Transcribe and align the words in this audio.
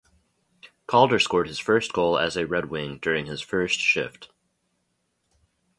Calder 0.87 1.19
scored 1.19 1.47
his 1.47 1.59
first 1.59 1.93
goal 1.93 2.17
as 2.17 2.35
a 2.35 2.47
Red 2.47 2.71
Wing 2.71 2.97
during 3.03 3.27
his 3.27 3.39
first 3.39 3.79
shift. 3.79 4.29